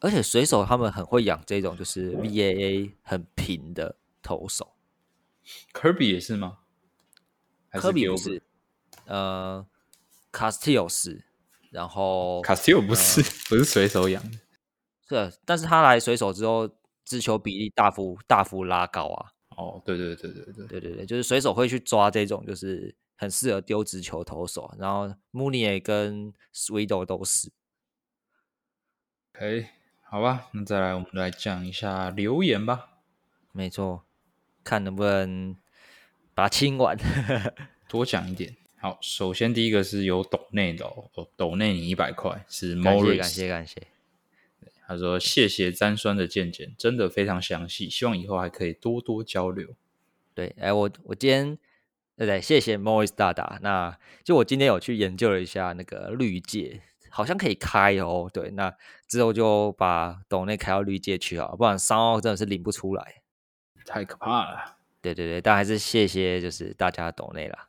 [0.00, 4.74] 而且水手他们很会养这种就是 VAA 很平的投手。
[5.72, 6.58] 科比也是吗？
[7.72, 8.42] 科比不是，
[9.06, 9.66] 呃
[10.32, 11.24] ，Castillo 是，
[11.70, 14.38] 然后 Castillo 不是不是水手养的。
[15.08, 16.68] 是，但是他来水手之后，
[17.04, 19.32] 直球比例大幅大幅拉高啊！
[19.56, 27.50] 哦，对对对对对对对对，就是水手会去抓这种，就是很适合丢直球投手，然后 Mooney 跟 Sweeto 都是。
[29.34, 29.68] OK，
[30.10, 33.00] 好吧，那再来我们来讲一下留言吧。
[33.52, 34.04] 没错，
[34.64, 35.54] 看能不能
[36.34, 36.96] 把它清完，
[37.90, 38.56] 多讲一点。
[38.78, 43.86] 好，首先第一个是有斗内的哦，斗内你一百块是 Morris，感谢感谢。
[44.86, 49.74] 他说：“谢谢詹酸的见解，真的非常详细，希望以后还可以多多交流。”
[50.32, 51.58] 对，哎，我我今天
[52.16, 53.58] 对对，谢谢 Morris 大大。
[53.60, 58.30] 那就我今天有去研究了一下那个绿界，好像可以开哦。
[58.32, 58.74] 对，那
[59.06, 63.22] 之后就把斗内开到绿界去啊，不然三号真的是领不出来，
[63.86, 64.76] 太可怕了。
[65.00, 67.68] 对对对，但还是谢谢就是大家斗内啦。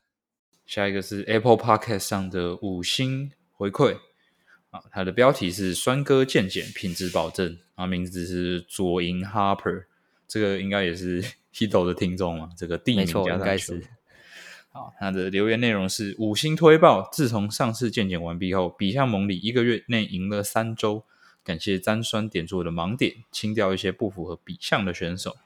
[0.65, 3.97] 下一个是 Apple Podcast 上的五星回馈。
[4.71, 9.85] 啊，它的标题是“酸哥健检品质保证”，啊，名字是左银 Harper，
[10.27, 12.51] 这个应该也是 Hito 的听众嘛？
[12.55, 13.83] 这个地名应该是。
[14.71, 21.03] 好，他的留言内容是五星推报：自从上次健检完毕后，比向蒙里一个月内赢了三周，
[21.43, 25.37] 感谢詹酸点出我的盲点，清掉一些不符合比项的选手。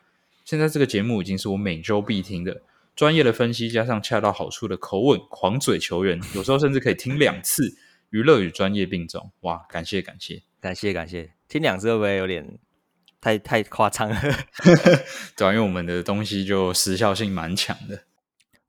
[0.44, 2.62] 现在这个节目已经是我每周必听的，
[2.96, 7.78] 专业的分析加上恰到好处的口吻，狂嘴球员，有时候甚至可以听两次。
[8.10, 9.66] 娱乐与专业并重，哇！
[9.68, 12.60] 感谢感谢感谢感谢，听两次会不会有点
[13.20, 14.22] 太太夸张了？
[15.36, 18.04] 对啊，因为我们的东西就时效性蛮强的。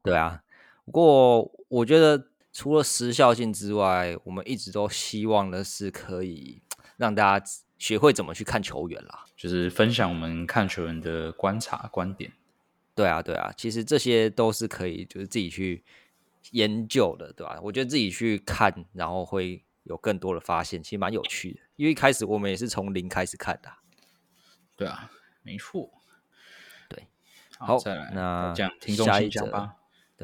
[0.04, 0.44] 对啊，
[0.84, 6.62] 不过我觉得除了时效性之外，我们一直都希望的是可以
[6.96, 7.46] 让大家
[7.78, 12.32] 学会怎么去看球员啦，就是分享我们看球员的观察观点。
[12.94, 15.82] 对啊对啊，其实这些都是可以，就是自己去。
[16.50, 17.58] 研究的，对吧？
[17.62, 21.60] 我觉得自己去看，然后会有更多的发现，其实蛮有趣的。
[21.76, 23.72] 因为一开始我们也是从零开始看的，
[24.76, 25.10] 对啊，
[25.42, 25.90] 没错。
[26.90, 27.08] 对，
[27.58, 29.74] 好，再来，那讲听众信箱吧。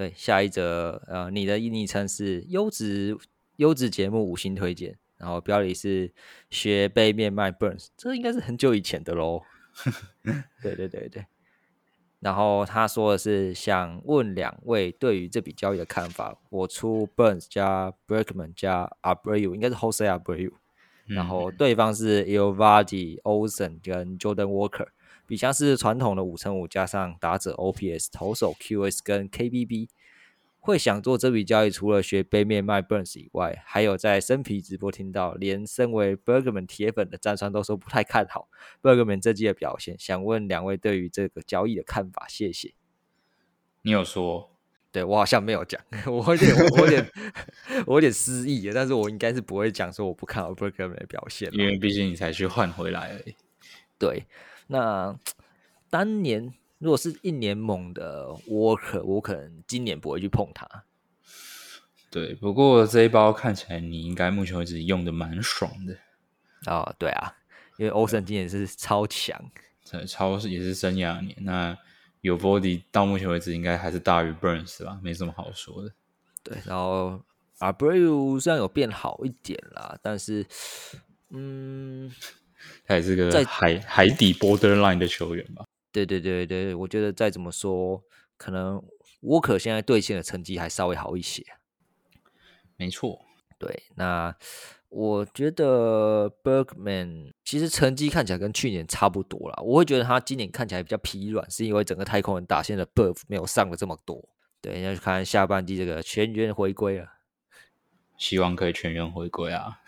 [0.01, 3.15] 对，下一则，呃，你的昵称是优质
[3.57, 6.11] 优质节目五星推荐，然后标题是
[6.49, 9.43] 学背面卖 burns，这应该是很久以前的喽。
[10.63, 11.27] 对对对对。
[12.21, 16.35] 然后他说的是想问两位对于这笔交易的看法。
[16.49, 20.53] 我出 Burns 加 Berkman 加 Abreu，应该是 Jose Abreu。
[21.05, 24.87] 然后对方是 Elvady Olsen 跟 Jordan Walker，
[25.31, 29.89] 比像是传统的五乘五加上打者 OPS，投手 QS 跟 KBB。
[30.59, 38.49] 会想做这笔交易，除了学背面卖 Burns 以外，还有在生皮直播听到，连身为 Bergman 铁粉的战川都说不太看好
[38.83, 39.97] Bergman 这季的表现。
[40.01, 42.27] 想问两位对于这个交易的看法？
[42.29, 42.75] 谢谢。
[43.83, 44.51] 你有说？
[44.91, 47.11] 对我好像没有讲， 我有点我有点
[47.87, 53.37] 我有点失忆了，但是我应该是不会讲说我不看好 Bergman 的表现，因为毕竟你才去换回来而已。
[53.97, 54.27] 对，
[54.71, 55.19] 那
[55.91, 60.67] 当年如果是一年猛的 Worker，我可能今年不会去碰它。
[62.11, 65.97] 对，不过这一包看起来你应该目前为止用的蛮爽的。
[66.67, 67.37] 哦，对啊，
[67.77, 69.39] 因为欧森今年是超强，
[70.07, 71.77] 超是也是生涯年那。
[72.23, 75.91] 有 body 到目前为止应该还是大于 Burns 吧，没什么好说的。
[76.43, 77.19] 对，然后
[77.61, 80.45] Abreu 虽然有变好一点啦，但是，
[81.31, 82.13] 嗯，
[82.85, 85.65] 他也是个在海海底 borderline 的球员吧？
[85.93, 88.03] 对对对对，我觉得再怎么说，
[88.37, 88.83] 可能
[89.23, 91.45] Walker 现在兑现的成绩还稍微好一些。
[92.77, 93.25] 没错，
[93.59, 94.35] 对，那。
[94.93, 99.63] 我觉得 Bergman 其实成绩看起来跟去年差不多了。
[99.63, 104.29] 我会觉得他今年看起来比较疲软，是因为整个太空人打线的 buff 没有上了这么多。
[104.61, 107.07] 对，要去看下半季这个全员回归了，
[108.19, 109.79] 希望可以全员回归啊。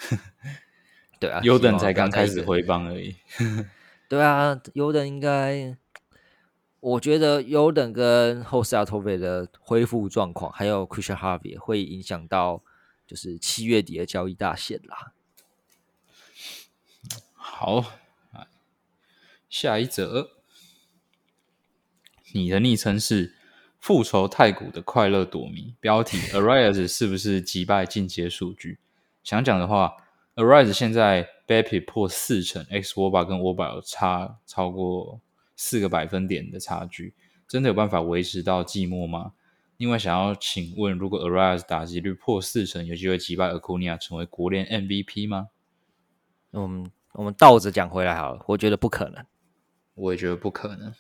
[1.23, 3.17] 对啊，优等才刚开始回放而已。
[4.09, 5.77] 对啊，优等应该，
[6.81, 12.63] 我觉得优等跟后斯亚托菲的恢复状况，还有 Christian Harvey 会影响到。
[13.05, 15.13] 就是七月底的交易大限啦。
[17.35, 17.85] 好，
[19.51, 20.31] 下一则，
[22.33, 23.35] 你的昵称是
[23.79, 25.75] 复仇太古的快乐躲迷。
[25.79, 28.79] 标题：Arise 是不是击败进阶数据？
[29.23, 29.97] 想讲的话
[30.37, 35.21] ，Arise 现在 Bappy 破四成，X w o b a 跟 w o b a 有差超过
[35.57, 37.15] 四个百分点的差距，
[37.47, 39.33] 真的有办法维持到季末吗？
[39.79, 45.49] 另外，想要请问，如果 Arise 打击率破四成，有机会击败 Acuna 成为国联 MVP 吗？
[46.53, 49.25] 我们我们倒着讲回来好了，我觉得不可能。
[49.95, 50.95] 我也觉得不可能。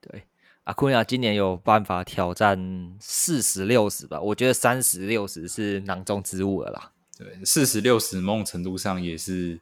[0.00, 0.24] 对
[0.64, 4.20] ，Acuna 今年有办法挑战四十六十吧？
[4.20, 6.92] 我觉得三十六十是囊中之物了啦。
[7.22, 9.60] 对，四十六十某种程度上也是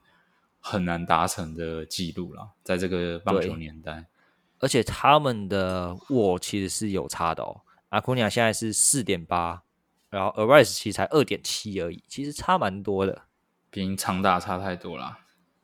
[0.61, 4.07] 很难达成的记录了，在这个棒球年代。
[4.59, 7.63] 而且他们的握其实是有差的哦。
[7.89, 9.63] 阿库尼亚现在是四点八，
[10.11, 13.23] 然后 Arise 其实才二点七而已，其实差蛮多的，
[13.71, 15.19] 比长大差太多了。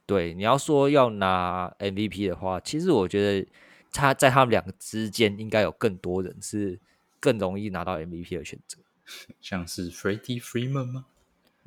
[0.07, 3.49] 对，你要说要拿 MVP 的话，其实我觉得
[3.93, 6.81] 他在他们两个之间应该有更多人是
[7.21, 8.79] 更容易拿到 MVP 的选择，
[9.41, 11.07] 像是 Freddie Freeman 吗？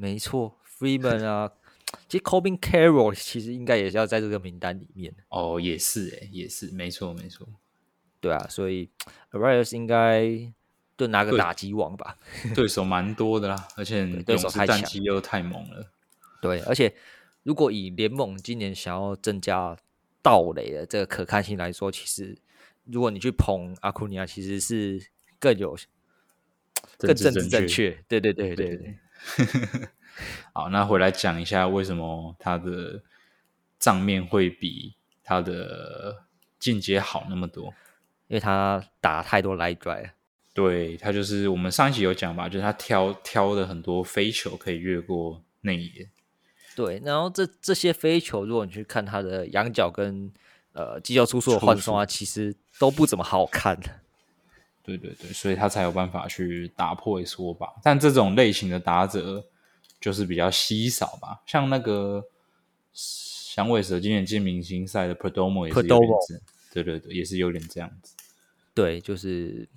[0.01, 1.51] 没错，Freeman 啊，
[2.07, 5.13] 其实 Corbin Carroll 其实应该也是要在这个名单里面。
[5.27, 7.45] 哦，也是诶，也是，没错，没错。
[8.21, 8.89] 对啊，所以
[9.31, 10.25] Arias 应该
[10.97, 12.17] 就拿个打击王吧。
[12.55, 15.91] 对手蛮多的啦，而且 对手太强又太猛了。
[16.41, 16.95] 对，而且
[17.43, 19.75] 如果以联盟今年想要增加
[20.21, 22.37] 盗垒的这个可看性来说，其实
[22.85, 25.05] 如果你去捧阿库尼亚，其实是
[25.37, 25.77] 更有
[26.97, 28.01] 更政治正确。
[28.07, 28.97] 对对对对对。
[30.53, 33.01] 好，那回来讲一下为什么他的
[33.77, 36.23] 账面会比他的
[36.57, 37.73] 进阶好那么多。
[38.27, 40.13] 因为他打太多来拽，
[40.53, 46.07] 对他就是我们上一集有讲吧，就是他挑挑的很多飞球可以越过内野，
[46.75, 50.31] 对，然后这这些飞球，如果你去看他的仰角跟
[50.73, 53.75] 呃击球出速的换算啊，其实都不怎么好看。
[54.97, 57.67] 对对对，所以他才有办法去打破一说吧。
[57.83, 59.45] 但这种类型的打者
[59.99, 62.23] 就是比较稀少吧，像那个
[62.93, 66.41] 响尾蛇今年进明星赛的 Perdomo 也是有点子，
[66.73, 68.15] 对对对，也是有点这样子。
[68.73, 69.67] 对，就是，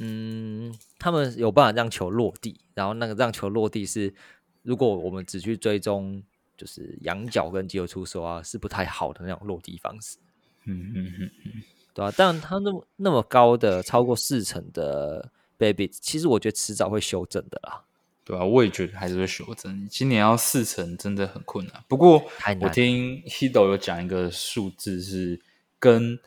[0.00, 4.14] 嗯，他们有办法让球落地，然后那个让球落地是，
[4.62, 6.22] 如果我们只去追踪，
[6.56, 10.16] 就是仰角跟肌肉出手啊，是不太好的那种落地方式。
[10.64, 11.62] 嗯嗯嗯嗯，
[11.94, 17.84] 对啊，但他那么那么高的超过四成的 baby，其实我觉得迟早会修正的啦。
[18.24, 19.88] 对啊，我也觉得还是会修正。
[19.88, 21.82] 今年要四成真的很困难。
[21.88, 22.22] 不过
[22.60, 25.40] 我听 Hido 有讲一个数字是
[25.78, 26.18] 跟。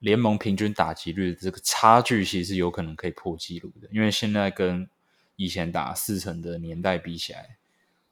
[0.00, 4.88] 联盟平均打击率的这个差距，其实有可能可以破纪录的，因为现在跟
[5.36, 7.58] 以前打四成的年代比起来，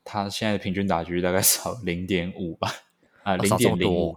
[0.04, 2.70] 他现在的平均打击率大概少零点五吧，
[3.22, 4.14] 啊，零点零五，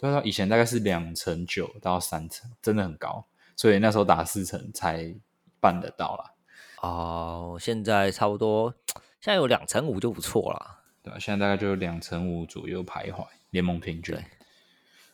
[0.00, 5.14] 对啊，以前大概是两成九到三成，真的很高，所以那时候打四成才
[5.60, 6.34] 办得到啦。
[6.80, 8.74] 哦，现在差不多，
[9.20, 11.18] 现在有两成五就不错了，对啊？
[11.18, 14.16] 现在大概就两成五左右徘徊，联盟平均，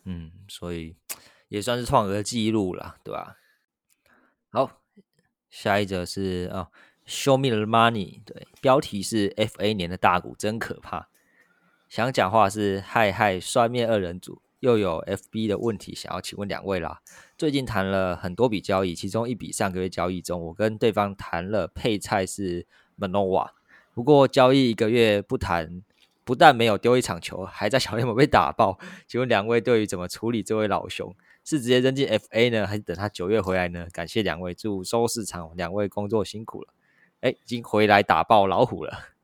[0.04, 0.94] 嗯，所以。
[1.48, 3.36] 也算是创个记录了，对吧？
[4.50, 4.82] 好，
[5.48, 6.68] 下一则是啊
[7.06, 8.20] ，Show me the money。
[8.24, 11.08] 对，标题是 FA 年的大股真可怕。
[11.88, 17.00] 想讲话是嗨嗨，双面二人组又有 FB 的问题想要请问两位啦。
[17.36, 22.66] 最近谈了很多笔交易，其中一笔上个月交易中，我跟对方谈了配菜是
[22.98, 23.50] Manova，
[23.94, 25.82] 不过交易一个月不谈，
[26.24, 28.78] 不但没有丢一场球，还在小联盟被打爆。
[29.06, 33.86] 请问两位对于怎么处理这位老兄，是直接扔进 FA 呢，还是等他九月回来呢？
[33.92, 36.68] 感谢两位，祝收市场两位工作辛苦了。
[37.20, 39.15] 哎，已经回来打爆老虎了。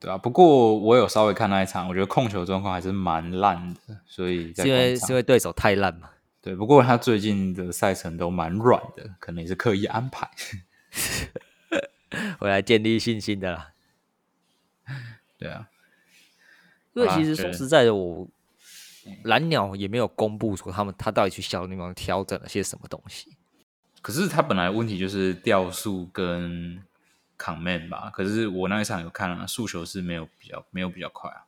[0.00, 6.10] 对啊，不过我有稍微看那一场，我觉得控球状况还是蛮烂的，所以是因为是因为对手太烂嘛？
[6.40, 10.30] 对，不过他最近的赛程都蛮软的，可能也是刻意安排，
[12.38, 13.72] 回来建立信心的啦。
[15.36, 15.68] 对啊，
[16.94, 18.28] 因为其实说实在的，我
[19.24, 23.36] 蓝鸟也没有公布说他们他到底去小地方调整了些什么东西。
[24.00, 26.80] 可是他本来问题就是掉速跟。
[27.38, 31.46] 抗 man 吧，可是我那一场有看啊，速球是没有比较没有比较快啊。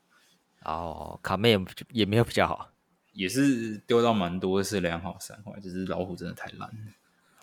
[0.62, 2.70] 哦，抗 man 也没有比较好，
[3.12, 6.76] 也是丢到蛮多是两好三坏，只是老虎真的太烂了。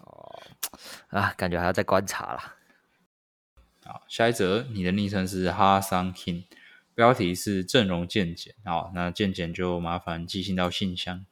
[0.05, 0.41] 哦，
[1.09, 2.55] 啊，感觉还要再观察啦。
[3.85, 6.43] 好，下一则，你的昵称是哈桑 king，
[6.93, 8.53] 标题是阵容渐减。
[8.63, 11.25] 好，那渐减就麻烦寄信到信箱。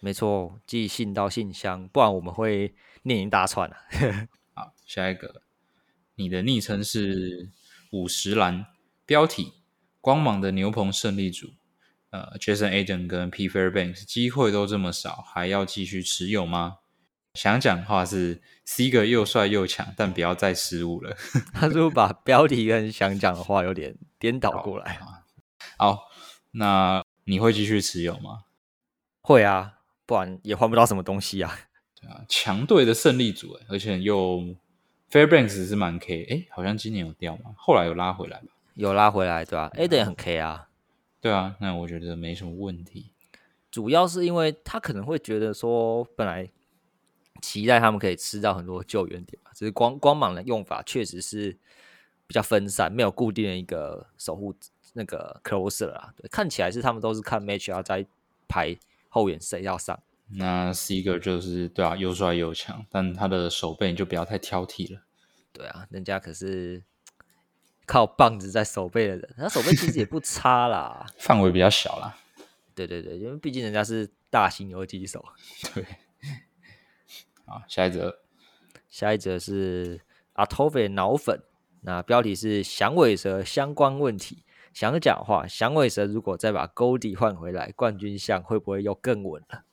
[0.00, 3.76] 没错，寄信到信箱，不然我们会念一大串啊。
[4.54, 5.42] 好，下一个。
[6.18, 7.48] 你的昵称是
[7.92, 8.66] 五十岚，
[9.06, 9.52] 标题
[10.00, 11.46] 光芒的牛棚胜利组，
[12.10, 16.78] 呃，Jason Aden 跟 P Fairbanks 机会都这么少，还要继续持有吗？
[17.34, 21.16] 想讲话是 C 哥又帅又强，但不要再失误了。
[21.54, 25.22] 他是不是把标题跟想讲的话有点颠倒过来啊？
[25.78, 26.08] 好，
[26.50, 28.40] 那你会继续持有吗？
[29.22, 31.56] 会啊，不然也换不到什么东西啊。
[32.00, 34.56] 对啊，强队的胜利组，而且又。
[35.10, 38.46] Fairbanks 是蛮 K，哎，好像今年有掉嘛，后来有拉回来吧？
[38.74, 40.68] 有拉回来，对吧？A 的也很 K 啊，
[41.20, 43.10] 对啊，那我觉得没什么问题。
[43.70, 46.50] 主要是因为他可能会觉得说，本来
[47.40, 51.52] 期待他们可以吃到很多救援点嘛，只是光光芒的用法确实是
[52.26, 54.54] 比较分散，没有固定的一个守护
[54.92, 56.12] 那个 closer 啊。
[56.16, 58.04] 对，看起来是他们都是看 match 要在
[58.46, 58.76] 排
[59.08, 59.98] 后援谁要上。
[60.30, 65.02] 那 C 个就是对啊，又帅又强，但他的手背你就不要太挑剔了。
[65.52, 66.82] 对啊，人家可是
[67.86, 72.18] 靠棒子在手背的人，他手背其实也不差啦， 范围比较小啦。
[72.74, 75.24] 对对对，因为毕竟人家是大型游击手。
[75.74, 75.84] 对。
[77.46, 78.18] 好，下一则，
[78.90, 80.02] 下一则是
[80.34, 81.42] 阿托菲脑粉，
[81.80, 84.44] 那标题是响尾蛇相关问题。
[84.74, 89.64] 想讲话，响尾蛇如果再把 Goldie 换回来，冠军相会不会又更稳了？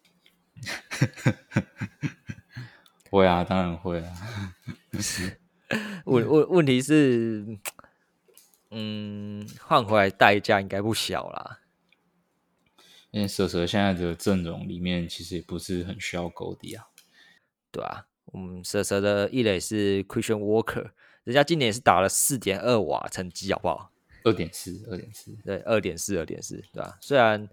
[3.10, 4.14] 会啊，当然会啊。
[6.06, 7.58] 问问问题是，
[8.72, 11.60] 嗯，换回来代价应该不小啦。
[13.12, 16.88] 因为蛇蛇现在的阵容里面，其实也不是很需要高迪啊。
[17.72, 20.92] 对啊，我们蛇蛇的一垒是 Christian Walker，
[21.24, 23.92] 人家今年是打了四点二瓦成绩，好不好？
[24.24, 26.98] 二点四，二点四，对，二点四，二点四，对吧？
[27.02, 27.48] 虽然，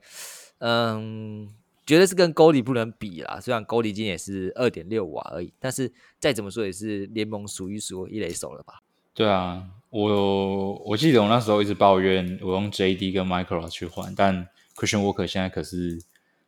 [0.59, 1.55] 嗯。
[1.93, 8.81] 绝对是跟高迪不能比啦，虽然高迪今年也是二点六瓦而已，但是再怎么说也是联盟数一数一雷手了吧？
[9.13, 16.03] 对啊，我我记得我那时候一直抱怨我用 JD 跟 Micro 去换，但 Christian Walker 现在可是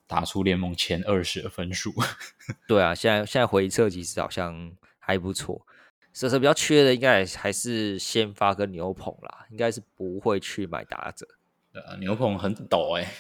[0.07, 1.93] 打出联盟前二十的分数。
[2.67, 5.67] 对啊，现在现在回撤其实好像还不错。
[6.15, 11.29] 蛇蛇比较缺的应该还是先发跟牛棚啦，应该是不会去买打者。
[11.75, 13.13] 呃，牛棚很陡哎。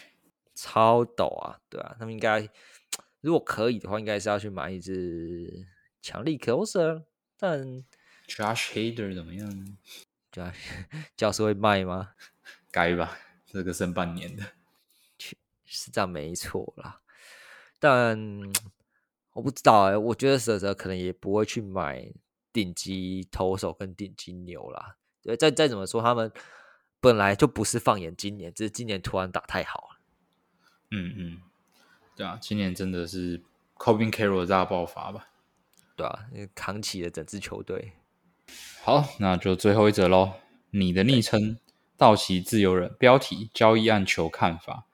[0.54, 2.48] 超陡啊，对啊，他们应该
[3.20, 5.66] 如果可以的话，应该是要去买一只
[6.00, 7.04] 强力 closer，
[7.38, 7.84] 但
[8.28, 9.76] Josh Hader 怎么样
[10.32, 10.54] ？Josh
[11.16, 12.10] 教授会卖吗？
[12.70, 14.44] 该吧，这个剩半年的，
[15.64, 17.00] 是这样没错啦。
[17.78, 18.18] 但
[19.32, 22.12] 我不知道哎，我觉得舍舍可能也不会去买
[22.52, 24.96] 顶级投手跟顶级牛啦。
[25.22, 26.30] 对，再再怎么说，他们
[27.00, 29.93] 本来就不是放眼今年，只是今年突然打太好了。
[30.96, 31.38] 嗯嗯，
[32.14, 33.42] 对啊，今年真的是
[33.76, 35.28] Cobin Carroll 大爆发吧？
[35.96, 37.92] 对啊，扛起了整支球队。
[38.82, 40.34] 好，那就最后一则喽。
[40.70, 41.58] 你的昵称
[41.96, 44.84] 道奇自由人，标题交易案求看法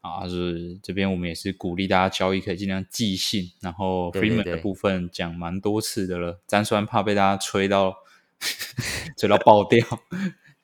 [0.00, 7.96] 啊，是这边我们也是鼓励大家交易可以尽量寄信，然后 Freeman 的部分讲蛮多次的了，詹酸怕被大家吹到
[9.16, 9.86] 吹到爆掉，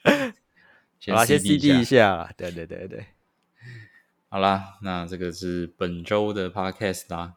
[0.98, 3.06] 先 CD 一下，对对对对。
[4.32, 7.34] 好啦，那这个是本周的 podcast 啦。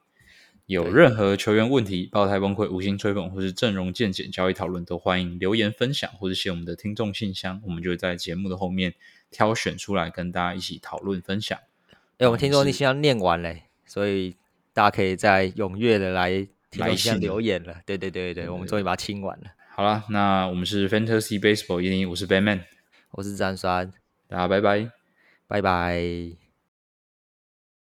[0.67, 8.93] 有任何球员问题、爆胎崩溃、五星吹捧或是阵容见解、交易讨论，都欢迎留言分享或者写我们的听众信箱，我们就会在节目的后面
[9.31, 11.57] 挑选出来跟大家一起讨论分享。
[12.19, 14.35] 哎，我们听众信箱念完嘞，所以
[14.71, 17.81] 大家可以再踊跃的来来信留言了。
[17.87, 19.45] 对对对对，我们终于把它清完了。
[19.75, 22.61] 好了，那我们是 Fantasy Baseball 一零一，我是 Batman，
[23.09, 23.91] 我是詹酸，
[24.27, 24.91] 大家拜拜，
[25.47, 26.42] 拜拜。